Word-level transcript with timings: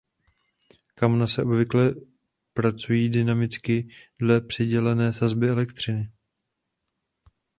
Kamna 0.95 1.27
se 1.27 1.41
obvykle 1.43 1.95
pracují 2.53 3.09
dynamicky 3.09 3.89
dle 4.19 4.41
přidělené 4.41 5.13
sazby 5.13 5.49
elektřiny. 5.49 6.11